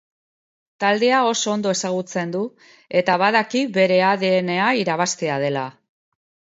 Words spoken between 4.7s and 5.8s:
irabaztea dela.